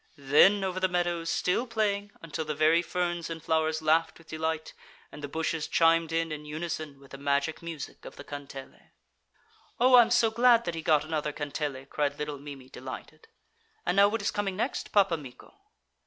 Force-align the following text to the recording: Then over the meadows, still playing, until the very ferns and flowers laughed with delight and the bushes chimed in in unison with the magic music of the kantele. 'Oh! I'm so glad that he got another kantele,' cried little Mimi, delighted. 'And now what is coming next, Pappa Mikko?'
Then 0.17 0.63
over 0.63 0.79
the 0.79 0.87
meadows, 0.87 1.29
still 1.29 1.67
playing, 1.67 2.11
until 2.23 2.43
the 2.43 2.55
very 2.55 2.81
ferns 2.81 3.29
and 3.29 3.39
flowers 3.39 3.83
laughed 3.83 4.17
with 4.17 4.29
delight 4.29 4.73
and 5.11 5.21
the 5.23 5.27
bushes 5.27 5.67
chimed 5.67 6.11
in 6.11 6.31
in 6.31 6.43
unison 6.43 6.99
with 6.99 7.11
the 7.11 7.19
magic 7.19 7.61
music 7.61 8.03
of 8.03 8.15
the 8.15 8.23
kantele. 8.23 8.93
'Oh! 9.79 9.97
I'm 9.97 10.09
so 10.09 10.31
glad 10.31 10.65
that 10.65 10.73
he 10.73 10.81
got 10.81 11.05
another 11.05 11.31
kantele,' 11.31 11.85
cried 11.87 12.17
little 12.17 12.39
Mimi, 12.39 12.67
delighted. 12.67 13.27
'And 13.85 13.95
now 13.95 14.07
what 14.07 14.23
is 14.23 14.31
coming 14.31 14.55
next, 14.55 14.91
Pappa 14.91 15.17
Mikko?' 15.17 15.53